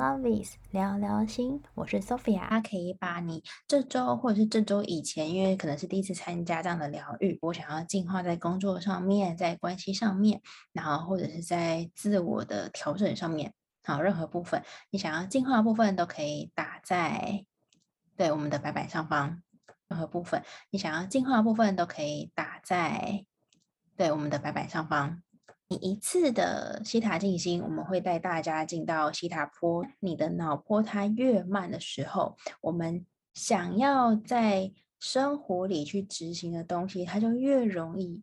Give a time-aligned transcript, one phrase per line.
[0.00, 2.48] Love is 聊聊心，我是 Sophia。
[2.48, 10.40] 他可以把你这周或者是这周以前，因为可能是第一次参加这样的疗愈，我想要进化在工作上面，在关系上面，
[10.72, 13.52] 然后或者是在自我的调整上面，
[13.84, 17.44] 好，任何部分你想要进化的部分都可以打在
[18.16, 19.42] 对我们的白板上方。
[19.86, 23.26] 任何部分你想要进化的部分都可以打在
[23.98, 25.22] 对我们的白板上方。
[25.72, 29.86] 你一次的西塔静心，我们会带大家进到西塔坡。
[30.00, 38.20] 你的脑波它越慢的时候，我们想要在生活里去执行的东西，它就越容易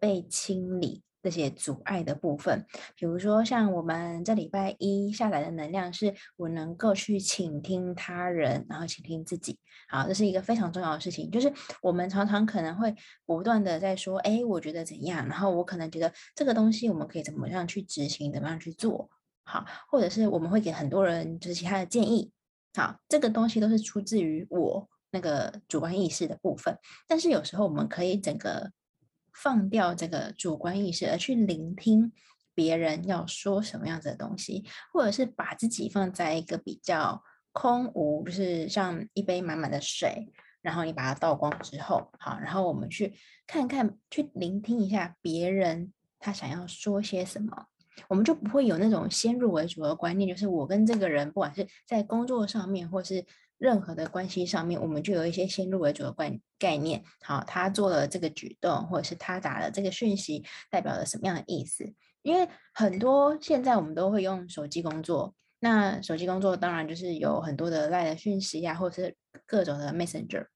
[0.00, 1.04] 被清理。
[1.22, 2.64] 这些阻碍的部分，
[2.96, 9.58] 比如说像我们这礼拜一下载的能量，是我能够去倾听他人，然后倾听自己。
[9.88, 11.30] 好，这是一个非常重要的事情。
[11.30, 12.94] 就是我们常常可能会
[13.26, 19.10] 不断的在说，哎，我觉得怎样，然后我可能觉得这个东西我们可以怎么样去执行，怎么样去做
[19.44, 22.30] 好，或者是我们会给很多人就是其他的建议。
[22.74, 26.78] 好，这个东西都是出自于我那个主观意识的部分。
[27.08, 28.70] 但是有时候我们可以整个。
[29.42, 32.12] 放掉这个主观意识，而去聆听
[32.54, 37.22] 别人要说什么样子的东西，或者是把自己放在一个比较
[37.52, 43.14] 空无，就是像一杯满满的水，然后你把它倒光之后，好，然后我们去
[43.46, 47.66] 看看，去聆听一下别人他想要说些什么，
[48.08, 53.24] 我们就不会有那种先入为主的观念，就是我跟这个人，不管是在工作上面，或是。
[53.58, 57.02] 任何的关系上面，我们就有一些先入为主的观概念。
[57.20, 61.92] 好，他做了这个举动，或者是他打了这个讯息，代表了什么样的意思？
[62.22, 70.46] 因为很多现在我们都会用手机工作，那手机工作当然就是有很多的 LINE 的讯息呀，或者是各种的 Messenger。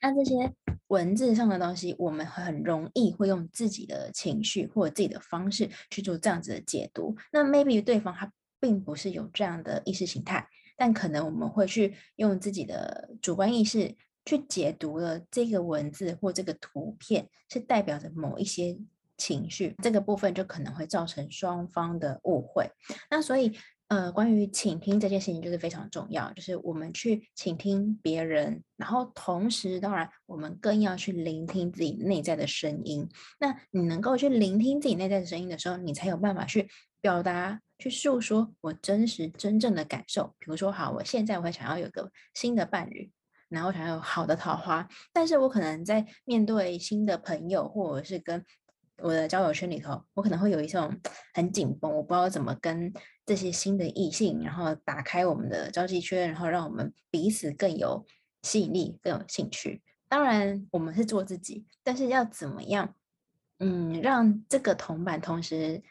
[0.00, 0.52] 那这些
[0.86, 7.16] 文字上的东西，我们很容易会用自己的情绪或者自己的方式去做这样子的解读。
[7.32, 10.48] 那 maybe 对方他并不是有这样的意识形态。
[10.76, 18.78] 但可能我们会去用自己的主观意识去解读了这个文字或这个图片，是代表着某一些
[19.16, 22.70] 情绪，这个部分就可能会造成双方的误会。
[23.10, 23.56] 那所以，
[23.88, 33.08] 呃，关于倾听这件事情就是非常重要，就是我们去倾听别人，然后同时，当然我们更要去聆听自己内在的声音。
[33.38, 36.68] 那你能够去聆听自己内在的声音的时候，你才有办法去
[37.00, 37.60] 表达。
[37.78, 43.12] 去诉说我真实真正的感受，比如说，好，我现在我会想要有个新的伴侣，
[43.50, 48.42] 然后想要有好的桃花，但是我可能在面对新的朋友，或者是跟
[49.02, 50.90] 我的交友圈里头，我可能会有一种
[51.34, 52.90] 很紧绷，我不知道怎么跟
[53.26, 58.06] 这些新的异性，然后打开我们的交际圈，然后让我们彼此更有
[58.42, 59.82] 吸引力，更有兴趣。
[60.08, 62.94] 当然，我们是做自己，但是要怎么样，
[63.58, 65.82] 嗯，让这个铜板同时。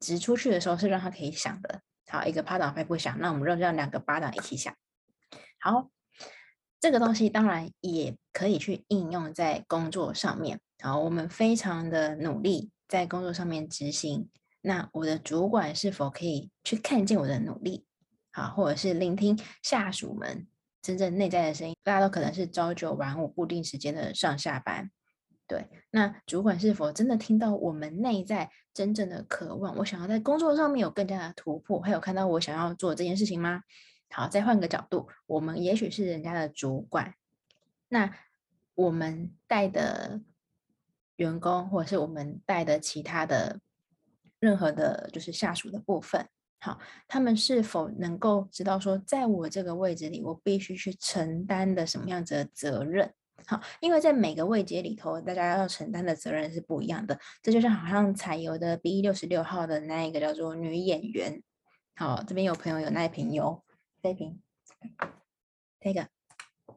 [0.00, 4.74] 直出去的时候是让他可以想的，好，一个巴掌拍不响，那我们就让两个巴掌一起响。
[5.60, 5.90] 好，
[6.80, 10.60] 这个东西当然也可以去应用在工作上面。
[10.80, 17.84] 好，我们非常的努力在工作上面执行，那我的主管是否可以去看见我的努力？
[18.30, 20.46] 好，或者是聆听下属们
[20.80, 21.74] 真正内在的声音？
[21.82, 24.90] 大家都可能是朝九晚五固定时间的上下班。
[25.48, 29.74] 对，那主管是否真的听到我们内在真正的渴望？
[29.78, 33.62] 我想要在工作上面有更加的突破，还有看到我想要做这件事情吗？
[34.10, 37.14] 好，再换个角度，我们也许是人家的主管，
[37.88, 38.14] 那
[38.74, 40.20] 我们带的
[41.16, 43.58] 员工，或者是我们带的其他的
[44.38, 46.28] 任何的，就是下属的部分，
[46.60, 53.14] 好，他们是否能够知道说，在我这个位置里，我必须去承担的什么样子的责任？
[53.46, 57.18] 好，因为在每个位阶里头，大家要承担的责任是不一样的。
[57.42, 61.42] 这就像好像彩油的 B 六十六号的那一个叫做女演员。
[61.94, 63.62] 好，这边有朋友有那一瓶油，
[64.02, 64.40] 这一瓶，
[65.80, 66.08] 这个。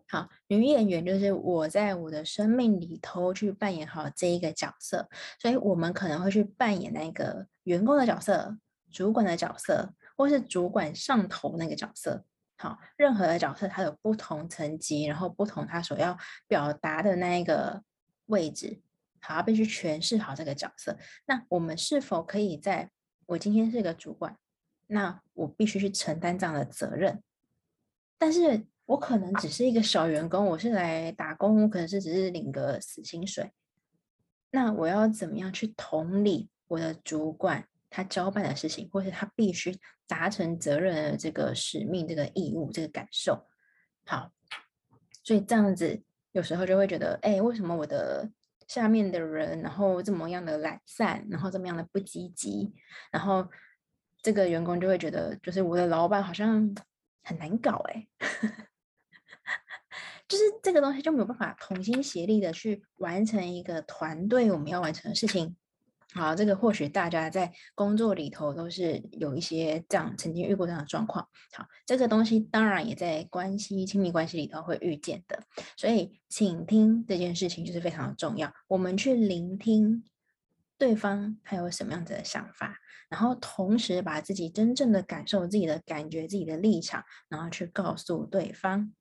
[0.07, 5.09] 好，女演员就是我在我的生命里头去扮演好这一个角色，
[5.39, 8.57] 所以我们可能会去扮演那个员工的角色、
[8.91, 12.25] 主管的角色，或是主管上头那个角色。
[12.61, 16.15] 好，任何的角色它有不同层级，然后不同他所要
[16.47, 17.81] 表达的那一个
[18.27, 18.79] 位置，
[19.19, 20.95] 好，必须诠释好这个角色。
[21.25, 22.91] 那我们是否可以在
[23.25, 24.37] 我今天是个主管，
[24.85, 27.23] 那我必须去承担这样的责任？
[28.19, 33.51] 但是我可能只是一个小员工，我是来打工，我可能是只是领个死薪水。
[34.51, 37.67] 那我要怎么样去同理我的主管？
[37.91, 39.77] 他交办的事情，或是他必须
[40.07, 43.45] 达成责任的这个使命、这个义务、这个感受，
[44.05, 44.31] 好，
[45.23, 46.01] 所以这样子
[46.31, 48.31] 有时候就会觉得，哎，为什么我的
[48.65, 52.73] 下面的人，然后这么样的懒散，然后这么样的不积极，
[53.11, 53.45] 然后
[54.21, 56.73] 这个员工就会觉得，就是我的老板好像
[57.23, 58.07] 很难搞哎，
[60.29, 65.57] 就是这个东西就没有办法同心协力的去完成一个团队我们要完成的事情。
[66.13, 71.27] 好，这个或许大家在工作里头都是有一些这样曾经遇过这样的状况。
[71.53, 75.41] 好，这个东西当然也在关系亲密关系里头会遇见的。
[75.77, 78.53] 所以，倾听这件事情就是非常的重要。
[78.67, 80.03] 我们去聆听
[80.77, 82.75] 对方他有什么样子的想法，
[83.09, 88.91] 然后同时把自己真正的感受、自己的感觉、自己的立场，然后去告诉对方。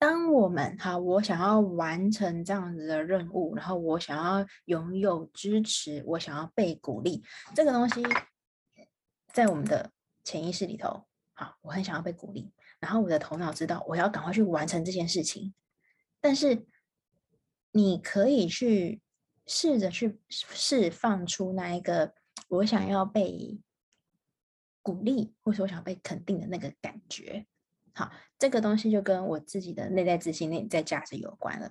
[0.00, 7.22] 当我们哈，我想要完成这样子的任务，然后我想要拥有支持，我想要被鼓励，
[7.54, 8.02] 这个东西
[9.30, 9.92] 在我们的
[10.24, 11.04] 潜意识里头，
[11.34, 15.52] 好，我很想要被鼓励，然后我的头脑知道我要赶快去完成这件事情，
[16.18, 16.66] 但是
[17.72, 19.02] 你可以去
[19.46, 22.14] 试着去释放出那一个
[22.48, 23.60] 我想要被
[24.80, 27.46] 鼓励，或是我想要被肯定的那个感觉。
[28.40, 31.70] 这个东西就跟我自己的内在自信、内在价值有关了。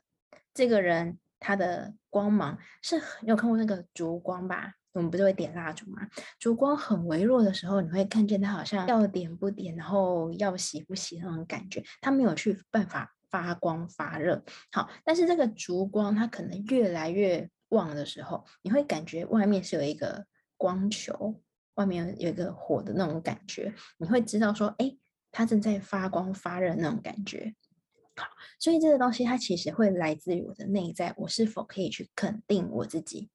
[0.53, 4.75] 这个人他的光芒是，你有看过那个烛光吧？
[4.91, 6.07] 我们不是会点蜡烛吗？
[6.37, 14.43] 烛光很微弱的时候，你会看见它好像要点不点，然后要熄不熄那种感觉，它没有去办法发光发热。
[14.71, 20.23] 好，但是这个烛光它可能越来越旺的时候，你会感觉外面是有一个
[20.55, 21.41] 光球，
[21.75, 24.95] 外面有一个火的那种感觉，你会知道说，哎。
[25.31, 27.55] 它正在发光发热那种感觉，
[28.15, 28.27] 好，
[28.59, 33.29] 所以这个东西它其实会来自于我的内在，我是否可以去肯定我自己？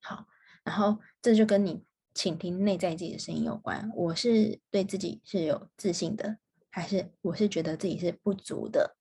[0.00, 0.26] 好，
[0.64, 1.84] 然后这就跟你
[2.14, 3.90] 倾听内在自己的声音有关。
[3.94, 6.38] 我是对自己是有自信的，
[6.70, 8.96] 还是我是觉得自己是不足的？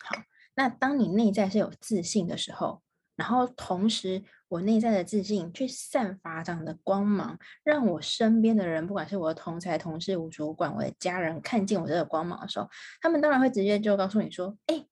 [0.00, 0.16] 好，
[0.54, 2.82] 那当你内在是有自信的时候，
[3.14, 12.68] 然后同时，我内在的自信去散发这样的光芒，让我身边的人，不管是我的同才、同事、我主管、我的家人，看见我这个光芒的时候，
[13.00, 14.86] 他们当然会直接就告诉你说：“哎，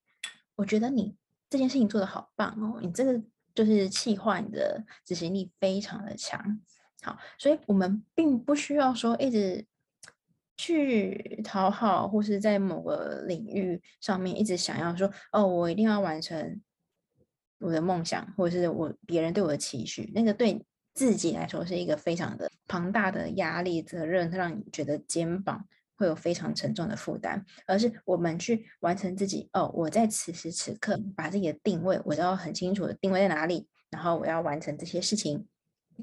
[0.56, 1.17] 我觉得你
[1.49, 3.20] 这件事情做得好棒哦，你这个
[3.55, 6.61] 就是气化，你的执行力非常的强。”
[7.02, 9.66] 好，所以我们并不需要说一直
[10.58, 16.61] 去讨好，或是在某个领域上面一直想要说：“哦，我一定要完成。”
[17.60, 20.64] 我的梦想，或者是我别人对我的期许，那个对
[20.94, 25.64] 自己来说是一个非常的庞大的压力、责任，让你觉得肩膀
[25.96, 27.44] 会有非常沉重的负担。
[27.66, 35.46] 而是我们去完成自己哦，我在此时此刻把自己的定位，我要很清楚的定位在哪里，然后我要完成这些事情。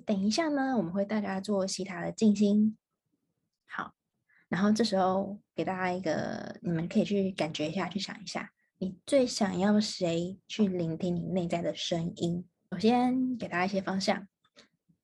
[0.05, 2.77] 等一下呢，我们会带大家做其他的静心，
[3.65, 3.93] 好，
[4.47, 8.51] 然后这时候给大家一个，你们可以去感觉一下，去想一下。
[8.79, 12.45] 你最想要谁去聆听你内在的声音？
[12.69, 14.27] 首先给大家一些方向，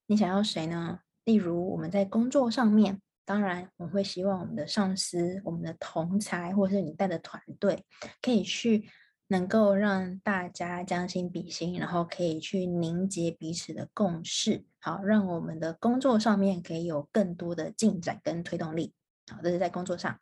[0.05, 0.99] 你想要谁呢？
[1.23, 7.83] 例如我们在工作上面，当然我会希望我们的上司、我们的同侪，或者是你带的团队，
[8.21, 8.87] 可以去
[9.29, 18.93] 能够让大家将心比心，然后可以去凝结彼此的共识，好，让我们的工作上面可以有更多的进展跟推动力。
[19.31, 20.19] 好，这是在工作上，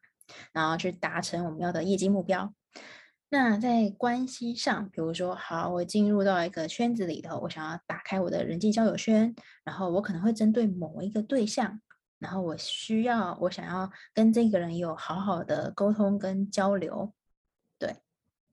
[0.54, 2.54] 然后去达成我们要的业绩目标。
[3.34, 11.80] 那在关系上，比如说，好，我进入到一个圈子里头，我想要打开我的人际交友圈，然后我可能会针对某一个对象，
[12.20, 17.14] 然后我需要，我想要跟这个人有好好的沟通跟交流，
[17.80, 17.96] 对，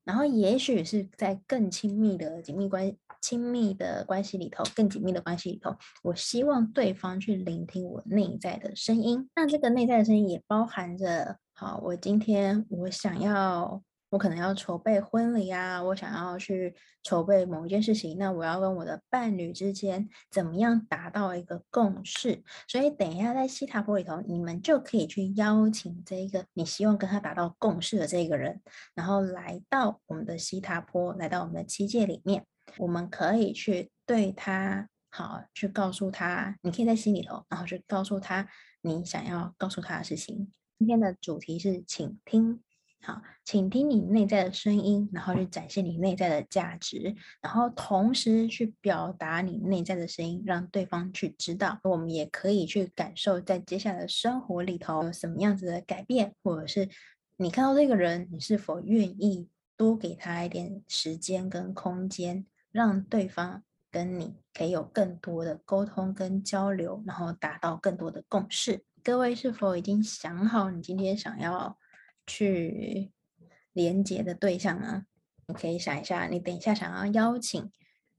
[0.04, 9.28] 然后也许是在更亲密的紧密关亲密的关系里头，更紧密的关系里头，我希望对方去聆听我内在的声音。
[9.34, 13.82] 那这个内在的声音也包含着，好，我今天我想要。
[14.10, 22.42] 我可能要筹备婚礼啊，我想要去筹备某一件事情，那我要跟我的伴侣之间怎么样达到一个共识？
[22.66, 28.62] 所以等一下在西塔波里头，你们就可以去邀请这一个你希望跟他达到共识的这个人，
[28.94, 32.46] 然后来到我们的西塔波，来到我们的七界里面，
[32.78, 38.48] 我们可以去对他好，去告诉他，你可以在心里头，然后去告诉他
[38.80, 40.50] 你想要告诉他的事情。
[40.78, 42.62] 今天的主题是倾听。
[43.00, 51.78] 好，请听你内在的声音，然后去展现你内在的价值，然后同时去表达你内在的声音，让对方去知道。
[51.84, 56.88] 我们也可以去感受，在接下来的生活里头有什么样子的改变，或者是
[57.36, 68.84] 你看到这个人，你是否愿意多给他一点时间跟空间，让对方跟你可以有更多的沟通跟交流，然后达到更多的共识。
[69.02, 71.78] 各位是否已经想好你今天想要
[72.28, 73.10] 去
[73.72, 75.06] 连接的对象呢？
[75.46, 77.72] 你可以想一下，你等一下想要邀请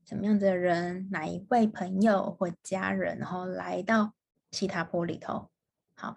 [0.03, 4.13] 什么样子的人，哪一位朋友或家人，然后来到
[4.51, 5.51] 西塔波里头。
[5.95, 6.15] 好，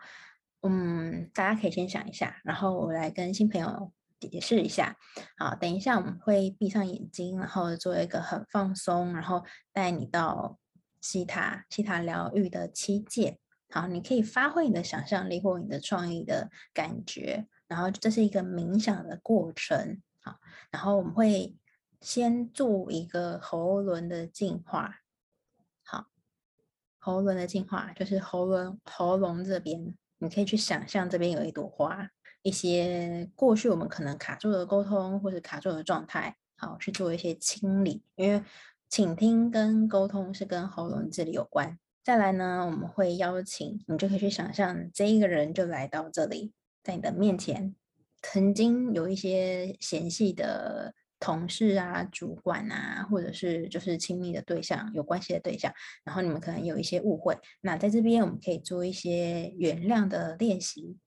[0.63, 4.97] 嗯，大家可以先想一下，然后我来跟新朋友解释一下。
[5.37, 10.59] 好，等一下我们会闭上眼睛，然后做一个很放松，然后带你到
[11.01, 13.39] 西塔西塔疗愈的七界。
[13.69, 20.03] 好，你可以发挥你的想象力或你的创意的感觉，然后这是一个冥想的过程。
[20.21, 20.37] 好，
[20.71, 21.57] 然后我们会
[22.03, 24.99] 先做一个喉轮的净化。
[25.83, 26.07] 好
[26.99, 32.11] 喉轮的净化，就是喉轮喉咙这边，你可以去想象这边有一朵花，
[32.43, 38.05] 一些过去我们可能卡住的沟通或者卡住的状态，好，去做一些清理。
[38.17, 38.45] 因为
[38.91, 41.79] 倾听跟沟通是跟喉咙这里有关。
[42.05, 46.53] 再来呢，我们会邀请你，就可以去想象这一个人就来到这里，
[46.83, 47.75] 在你的面前，
[48.21, 50.95] 曾经有一些嫌隙的。
[51.25, 55.73] 同事啊，主管啊，或者是就是亲密的对象，有关系的对象，
[56.03, 60.99] 然后你们可能有一些误会，那在这边我们可以做一些原谅的练习，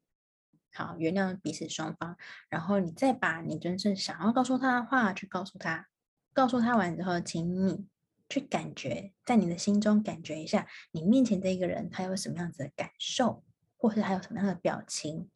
[0.72, 2.16] 好，原谅彼此双方，
[2.48, 5.90] 然后你再把你真正想要告诉他的话去告诉他，
[6.32, 7.86] 告诉他完之后，请你
[8.30, 13.44] 去感觉，在你的心中感觉一下，你面前这一个人他有什么样子的感受，
[13.76, 15.30] 或是他有什么样的表情，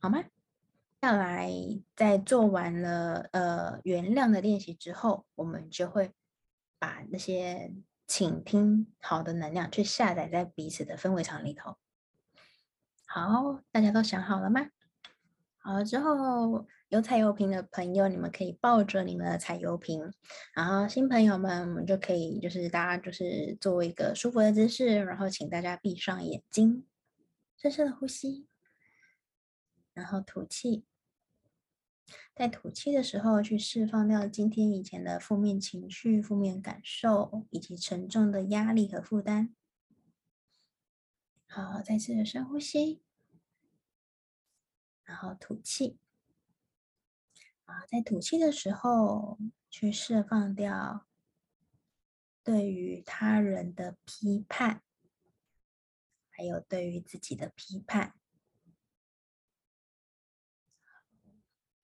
[0.00, 0.24] 好吗？
[1.00, 1.52] 下来，
[1.96, 6.12] 在做完了呃原谅的练习之后，我们就会
[6.78, 7.72] 把那些
[8.06, 11.76] 倾听好的能量去下载在彼此的氛围场里头。
[13.06, 14.68] 好，大家都想好了吗？
[15.58, 20.12] 好了之后，有彩油瓶的朋友，你们可以抱着你们的彩油瓶。
[20.54, 26.86] 然后新朋友们，我们就可以就是大家就是做一个舒服的姿势，然后请大家闭上眼睛，
[27.56, 28.46] 深深的呼吸。
[29.98, 30.84] 然后吐气，
[32.32, 39.52] 在吐气的时候去释放掉今天以前的负面情绪、负面感受以及沉重的压力和负担。
[41.48, 43.02] 好，再次的深呼吸，
[45.02, 45.98] 然后吐气。
[47.64, 49.36] 啊，在吐气的时候
[49.68, 51.08] 去释放掉
[52.44, 54.84] 对于他人的批判，
[56.30, 58.14] 还有对于自己的批判。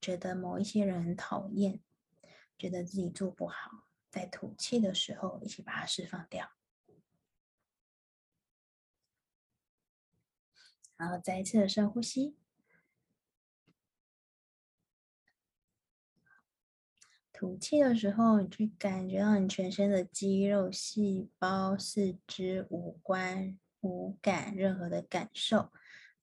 [0.04, 1.80] 觉得某一些人很讨厌，
[2.58, 6.50] 觉得自己做不好，在吐气的时候一起把它释放掉，
[10.99, 12.37] 然后再一次的深呼吸，
[17.32, 25.73] 吐气的时候，你去感觉到你全身的肌肉、细胞、四肢、五官、五感，任何的感受，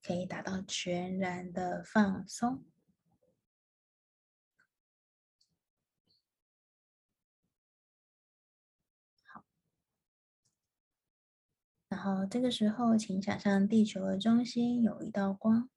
[0.04, 2.64] 可以达到全然的放松。
[12.02, 15.70] 后这个时候，请想象地球的中心有一道光，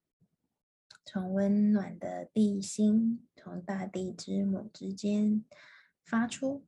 [1.04, 5.44] 从温暖的地心，从大地之母之间
[6.02, 6.64] 发出，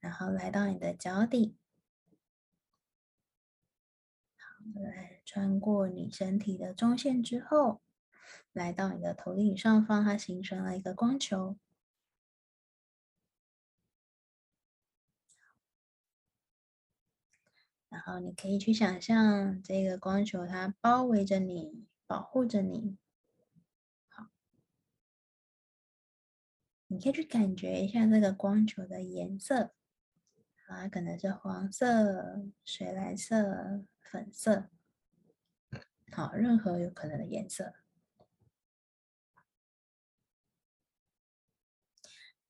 [0.00, 1.56] 然后来到你的脚底，
[4.36, 7.80] 好，来穿过你身体的中线之后，
[8.52, 11.56] 来到你的头顶上方，它形成了一个光球。
[17.88, 22.98] 然后你可以去想象这个光球，它包围着你，保护着你。
[24.08, 24.28] 好，
[26.88, 29.72] 你可以去感觉一下这个光球的颜色，
[30.66, 34.68] 啊，可能是黄色、水蓝色、粉色，
[36.12, 37.74] 好，任何有可能的颜色。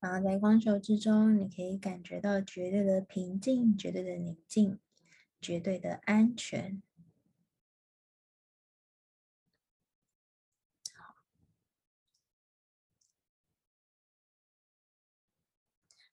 [0.00, 4.78] 然后在光球之中，你可以感觉到绝对的平静，绝对的宁静。
[5.44, 6.82] 绝对的安全。
[10.94, 11.14] 好，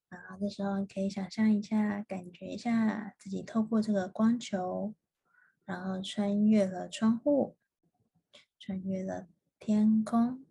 [0.09, 4.93] 然后这时候你可以想象一下，感觉一下自己透过这个光球，
[5.63, 7.55] 然后穿越了窗户，
[8.59, 10.45] 穿越了天空，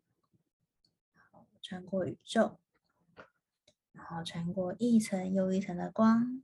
[1.61, 2.59] 穿过宇宙，
[3.93, 6.43] 然后穿过一层又一层的光。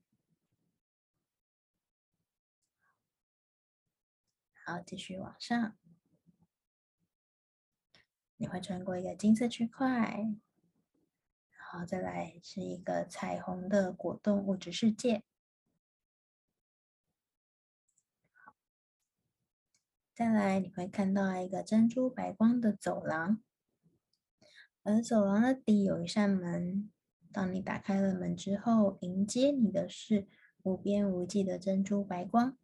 [4.68, 5.76] 好，继续往上，
[8.36, 9.86] 你会穿过一个金色区块，
[11.52, 15.22] 然后再来是一个彩虹的果冻物质世界。
[20.12, 23.40] 再来你会看到一个珍珠白光的走廊，
[24.82, 26.90] 而走廊的底有一扇门。
[27.30, 30.26] 当你打开了门之后，迎接你的是
[30.64, 32.58] 无边无际的珍珠白光。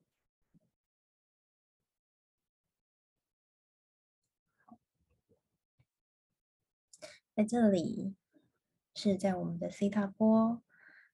[7.35, 8.15] 在这里
[8.95, 10.62] 是在我们的 C 塔波，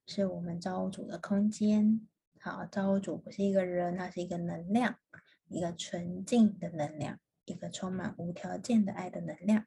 [0.04, 2.08] 是我们造物主的空间。
[2.40, 4.98] 好，造物主不是一个人，它是一个能量，
[5.46, 9.66] 一个纯净的能量，一个充满无条件的爱的能量。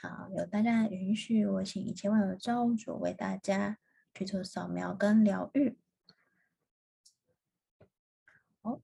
[0.00, 3.76] 好，有大家的允许，我请一千万的造物主为大家
[4.14, 5.78] 去做扫描跟疗愈。
[8.62, 8.80] 好，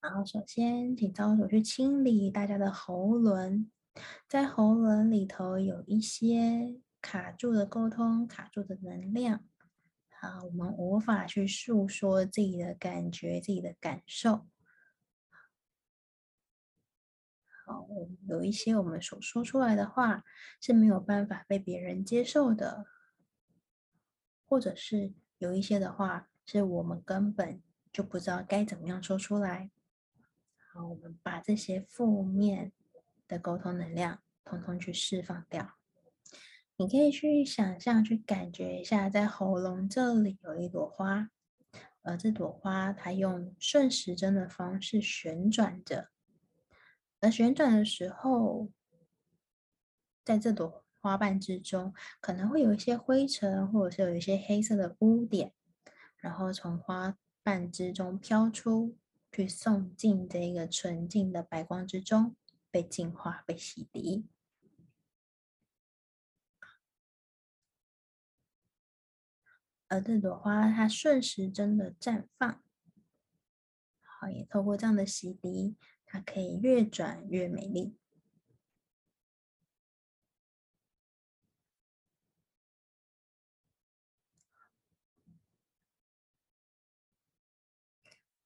[0.00, 3.70] 好，首先请造物主去清理大家的喉轮，
[4.28, 9.44] 在喉咙里头有一些卡住的沟通、卡住的能量。
[10.20, 14.46] 啊，我们无法去诉说自己的感觉、自己的感受。
[17.64, 17.88] 好，
[18.28, 20.22] 有一些我们所说出来的话
[20.60, 22.86] 是没有办法被别人接受的，
[24.46, 27.60] 或者是有一些的话是我们根本
[27.92, 29.72] 就不知道该怎么样说出来。
[30.72, 32.72] 好，我们把这些负面
[33.32, 35.78] 的沟通能量统统去释放掉。
[36.76, 41.30] 你可以去想象、去感觉一下，在喉咙这里有一朵花，
[42.02, 46.08] 而这朵花它用顺时针的方式旋转着，
[47.20, 48.70] 而旋转的时候，
[50.22, 55.52] 在这朵花瓣之中，可能会有一些灰尘，或者是有一些黑色的污点，
[56.16, 58.96] 然后从花瓣之中飘出
[59.30, 62.34] 去，送进这个纯净的白光之中，
[62.72, 64.24] 被净化、被洗涤。
[69.88, 72.64] 而这朵花，它顺时针的绽放，
[74.00, 75.76] 好，也透过这样的洗涤，
[76.06, 77.98] 它可以越转越美丽。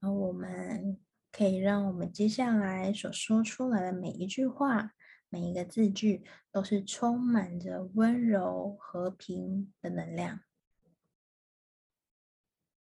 [0.01, 1.01] 而我们
[1.37, 4.92] 可以让我们接下来所说出来的每一句话、
[5.29, 10.40] 每一个字句，都是充满着温柔、和平的能量。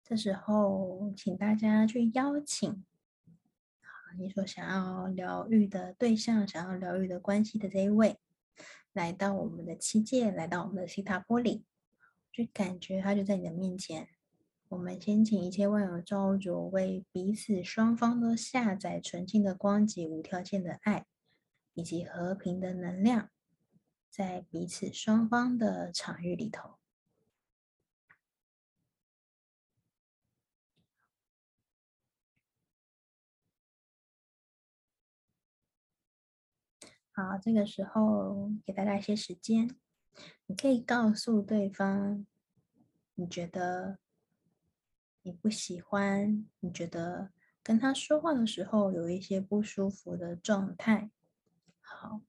[0.02, 2.85] 这时候，请大家去邀请，
[4.18, 8.18] 你所想要疗愈的对象，想要疗愈的关系的这一位，
[8.92, 11.64] 来到我们的七界，来到我们的西塔波里，
[12.33, 14.09] 去感觉他就在你的面前。
[14.72, 21.04] 我们先请一切万有造物主为彼此双方都下载纯净的光及无条件的爱，
[21.74, 23.28] 以及和平的能量，
[24.08, 26.78] 在彼此双方的场域里头。
[37.11, 39.68] 好，这个时候给大家一些时间，
[40.46, 42.26] 你可以告诉对方，
[43.16, 43.98] 你觉得
[45.22, 47.32] 你不喜欢，你觉得
[47.62, 51.12] 跟他说话的时候有一些不舒服的状态，
[51.80, 52.22] 好，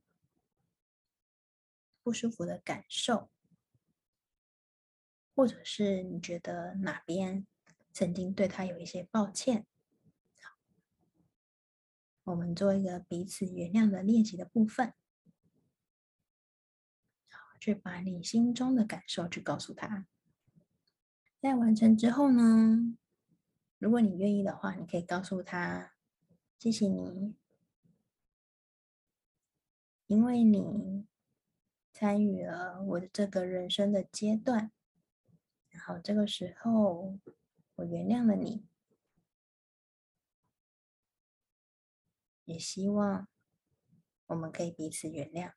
[2.03, 3.32] 不舒服的感受，
[5.36, 7.47] 或者是你觉得哪边
[7.91, 9.65] 曾经对他有一些抱歉。
[12.25, 14.93] 我们做一个彼此原谅的练习的部分，
[17.60, 20.06] 去把你心中的感受去告诉他。
[21.43, 22.95] 在完成之后呢，
[23.77, 25.93] 如果你愿意的话，你可以告诉他
[26.58, 27.36] ：“谢谢你，
[30.08, 31.06] 因为你
[31.91, 34.71] 参与了我的这个人生的阶段，
[35.67, 37.19] 然后这个时候
[37.75, 38.65] 我原谅了你。”
[42.45, 43.27] 也希望
[44.27, 45.51] 我们可以彼此原谅。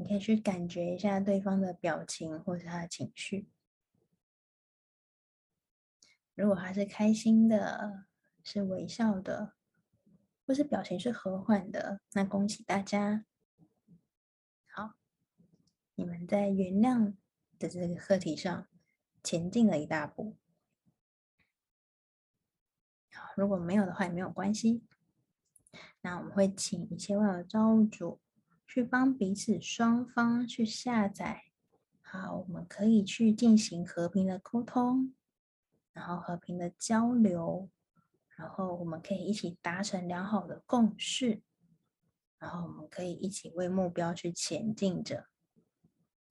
[0.00, 3.50] 你可以去感觉一下对方的表情或是他的情绪。
[6.34, 8.06] 如果他是开心的，
[8.42, 9.52] 是微笑的，
[10.46, 13.26] 或是表情是和缓的，那恭喜大家。
[14.68, 14.94] 好，
[15.96, 17.14] 你们在原谅
[17.58, 18.66] 的这个课题上
[19.22, 20.34] 前进了一大步。
[23.36, 24.82] 如果没有的话也没有关系，
[26.00, 28.18] 那我们会请一切万有造物主
[28.72, 31.42] 去帮彼此双方去下载，
[32.00, 35.12] 好，我们可以去进行和平的沟通，
[35.92, 37.68] 然后和平的交流，
[38.36, 41.42] 然后我们可以一起达成良好的共识，
[42.38, 45.26] 然后我们可以一起为目标去前进着，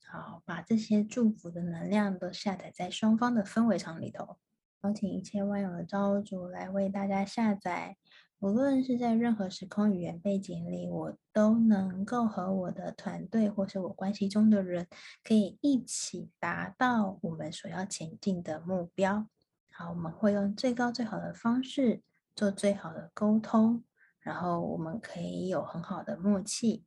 [0.05, 4.37] 好，把这些祝福的能量都下载在双方的氛围场里头。
[4.83, 7.97] 邀请一切万有的造物主来为大家下载，
[8.39, 14.87] 无论是在任何时空语言背景里，我都能够和我的团队或是我关系中的人，
[15.25, 19.27] 可以一起达到我们所要前进的目标。
[19.73, 22.01] 好，我们会用最高最好的方式
[22.33, 23.83] 做最好的沟通，
[24.21, 26.85] 然后我们可以有很好的默契，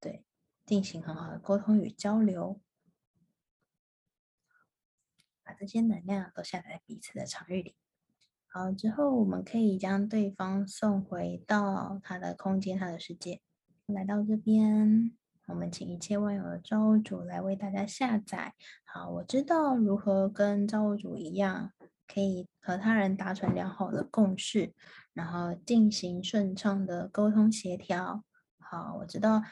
[0.00, 0.24] 对，
[0.64, 2.58] 进行很好的沟通与交流，
[5.42, 7.76] 把这些能量都下在彼此的场域里。
[8.52, 13.40] 好，之后我们可以将对方送回到他的空间、他的世界，
[13.86, 15.12] 来到这边。
[15.46, 18.54] 我们请一切万有的造物主来为大家下载。
[18.84, 21.70] 好，我知道如何跟造物主一样，
[22.12, 24.74] 可以和他人达成良好的共识，
[25.14, 28.24] 然后进行顺畅的沟通协调。
[28.58, 29.44] 好，我知道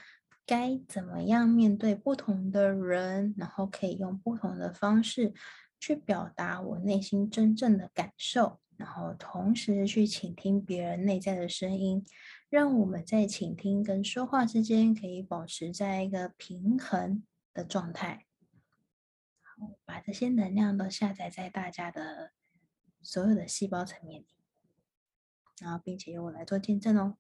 [0.45, 5.33] 该怎么样面对不同的人，然后可以用不同的方式
[5.79, 12.07] 去表达我内心真正的感受，然后同时去倾听别人内在的声音。
[12.49, 18.25] 让我们在倾听跟说话之间可以保持在一个平衡的状态。
[19.43, 22.33] 好，把这些能量都下载在大家的
[23.03, 24.29] 所有的细胞层面里，
[25.61, 27.19] 然后并且由我来做见证哦。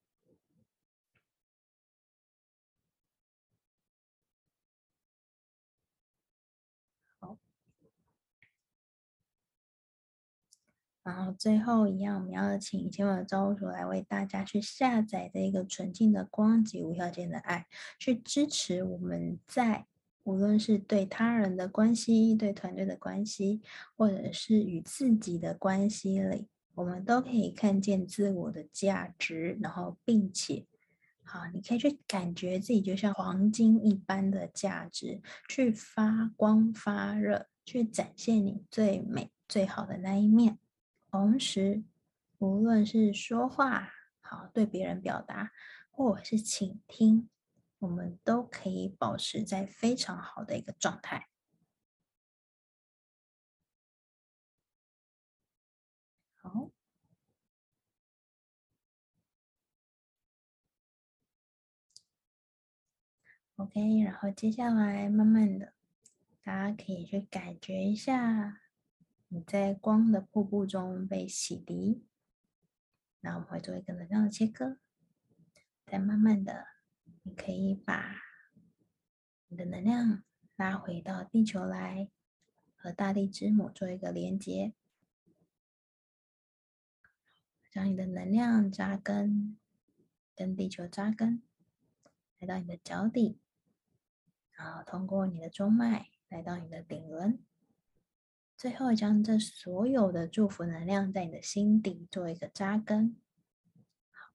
[11.09, 17.65] 然后最后一样，我们要请一千万的造物主来为大家去下载这一个纯净的光及无条件的爱，
[17.99, 19.87] 去支持我们在
[20.25, 23.63] 无论是对他人的关系、对团队的关系，
[23.97, 30.67] 或者是与自己的关系里，我们都可以看见自我的价值，然后并且，
[31.23, 40.59] 好，你可以去感觉自己就像黄金一般的价值，去发光发热，去展现你最美最好的那一面。
[41.11, 41.83] 同时，
[42.39, 45.53] 无论是说话好对别人表达，
[45.91, 47.31] 或者是倾听，
[47.79, 51.29] 我们都可以保持在非常好的一个状态。
[56.37, 56.71] 好
[63.57, 65.73] ，OK，然后接下来慢慢的，
[66.43, 68.68] 大家可以去感觉一下。
[69.31, 72.01] 你在光的瀑布中被洗涤，
[73.21, 74.79] 那我们会做一个能量的切割，
[75.85, 76.67] 再慢慢的，
[77.23, 78.23] 你可以把
[79.49, 80.25] 你的能量
[80.57, 82.09] 拉回到地球来，
[82.75, 84.73] 和大地之母做一个连接，
[87.71, 89.59] 将你的能量扎根，
[90.35, 91.43] 跟地球扎根，
[92.39, 93.39] 来到你的脚底，
[94.53, 97.45] 然后通过你的中脉来到你的顶轮。
[98.59, 103.17] 最后，将这所有的祝福能量在你的心底做一个扎根。
[104.11, 104.33] 好，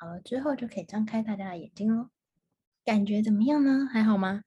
[0.00, 2.10] 好了之后就可以张开大家的眼睛喽。
[2.84, 3.86] 感觉怎么样呢？
[3.88, 4.42] 还好吗？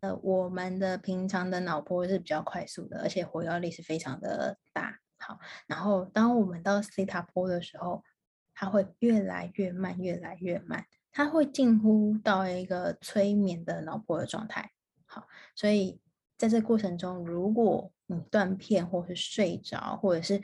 [0.00, 5.00] 呃，我们的平常的脑波是比较快速的，而且活跃力是非常的大。
[5.18, 8.04] 好，然后当我们到西塔波的时候，
[8.52, 14.72] 它会越来越慢，越来越慢，它会近乎到一个催眠的脑波的状态。
[15.06, 15.98] 好，所以。
[16.36, 20.42] 在这过程中，如果你断片，或是睡着，或者是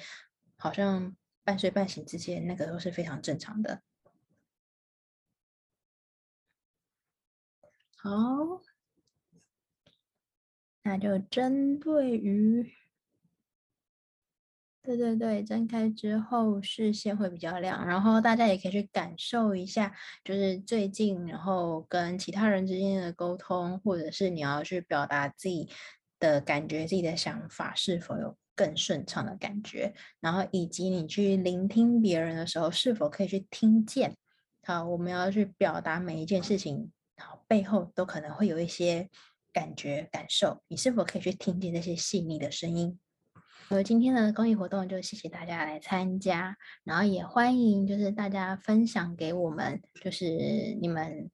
[0.57, 3.83] 好像半睡半醒之间，那个都是非常正常的。
[7.97, 8.11] 好，
[10.83, 12.73] 那就针对于。
[14.85, 25.69] 对对对，睁开之后视线会比较亮，然后大家也可以去感受一下，就是最近，然后跟其他人之间的沟通，或者是你要去表达自己
[26.19, 34.17] 的感觉、自己的想法，是否有更顺畅的感觉，然后以及你去聆听别人的时候，是否可以去听见。
[34.65, 39.09] 好，我们要去表达每一件事情，好，背后都可能会有一些
[39.53, 42.99] 感觉、感受，你是否可以去听见那些细腻的声音？
[43.73, 46.55] 所以今天的公益活动就谢谢大家来参加，
[46.85, 51.31] 然后也欢迎就是大家分享给我们，就是你们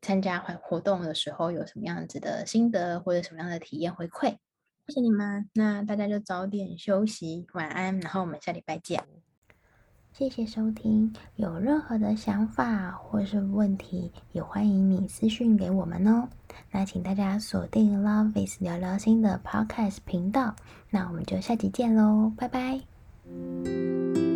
[0.00, 4.36] 参加活活动的时候有什么样子的心得或者什么样的体验回馈，
[4.86, 5.50] 谢谢你们。
[5.52, 9.19] 那大家就早点休息，晚安，然后我们下礼拜见。
[10.12, 16.28] 谢谢收听，有任何的想法或是问题，也欢迎你私讯给我们哦。
[16.70, 20.54] 那请大家锁定 Love is 聊聊心的 Podcast 频道，
[20.90, 24.29] 那我们就下集见喽，拜拜。